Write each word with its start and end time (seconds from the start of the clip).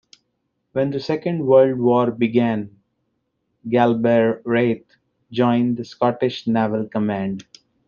When 0.71 0.89
the 0.89 0.99
Second 0.99 1.45
World 1.45 1.77
War 1.77 2.09
began, 2.09 2.75
Galbraith 3.69 4.95
joined 5.31 5.77
the 5.77 5.85
Scottish 5.85 6.47
Naval 6.47 6.87
Command. 6.87 7.45